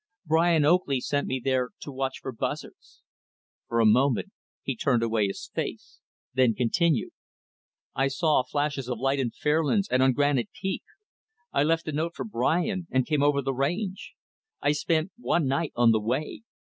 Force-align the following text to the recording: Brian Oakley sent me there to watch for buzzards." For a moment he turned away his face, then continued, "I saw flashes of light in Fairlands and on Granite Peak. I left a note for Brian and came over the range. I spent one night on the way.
Brian 0.25 0.65
Oakley 0.65 0.99
sent 0.99 1.27
me 1.27 1.39
there 1.39 1.69
to 1.81 1.91
watch 1.91 2.21
for 2.23 2.31
buzzards." 2.31 3.03
For 3.67 3.79
a 3.79 3.85
moment 3.85 4.31
he 4.63 4.75
turned 4.75 5.03
away 5.03 5.27
his 5.27 5.51
face, 5.53 5.99
then 6.33 6.55
continued, 6.55 7.11
"I 7.93 8.07
saw 8.07 8.41
flashes 8.41 8.89
of 8.89 8.97
light 8.97 9.19
in 9.19 9.29
Fairlands 9.29 9.87
and 9.91 10.01
on 10.01 10.13
Granite 10.13 10.49
Peak. 10.59 10.81
I 11.53 11.61
left 11.61 11.87
a 11.87 11.91
note 11.91 12.15
for 12.15 12.25
Brian 12.25 12.87
and 12.89 13.05
came 13.05 13.21
over 13.21 13.43
the 13.43 13.53
range. 13.53 14.13
I 14.59 14.71
spent 14.71 15.11
one 15.19 15.45
night 15.45 15.71
on 15.75 15.91
the 15.91 16.01
way. 16.01 16.41